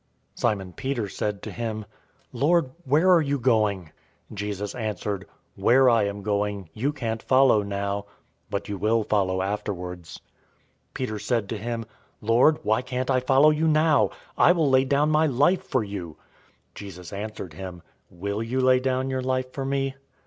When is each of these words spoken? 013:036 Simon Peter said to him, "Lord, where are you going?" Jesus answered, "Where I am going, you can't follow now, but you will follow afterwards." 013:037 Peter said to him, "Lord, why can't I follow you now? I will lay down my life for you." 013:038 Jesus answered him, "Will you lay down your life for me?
013:036 0.33 0.39
Simon 0.39 0.73
Peter 0.73 1.07
said 1.07 1.41
to 1.43 1.51
him, 1.51 1.85
"Lord, 2.33 2.71
where 2.85 3.11
are 3.13 3.21
you 3.21 3.37
going?" 3.37 3.91
Jesus 4.33 4.73
answered, 4.73 5.27
"Where 5.55 5.91
I 5.91 6.05
am 6.05 6.23
going, 6.23 6.71
you 6.73 6.91
can't 6.91 7.21
follow 7.21 7.61
now, 7.61 8.07
but 8.49 8.67
you 8.67 8.79
will 8.79 9.03
follow 9.03 9.43
afterwards." 9.43 10.19
013:037 10.93 10.93
Peter 10.95 11.19
said 11.19 11.49
to 11.49 11.57
him, 11.59 11.85
"Lord, 12.19 12.57
why 12.63 12.81
can't 12.81 13.11
I 13.11 13.19
follow 13.19 13.51
you 13.51 13.67
now? 13.67 14.09
I 14.35 14.53
will 14.53 14.71
lay 14.71 14.85
down 14.85 15.11
my 15.11 15.27
life 15.27 15.61
for 15.67 15.83
you." 15.83 16.17
013:038 16.73 16.73
Jesus 16.73 17.13
answered 17.13 17.53
him, 17.53 17.83
"Will 18.09 18.41
you 18.41 18.59
lay 18.59 18.79
down 18.79 19.11
your 19.11 19.21
life 19.21 19.51
for 19.53 19.65
me? 19.65 19.93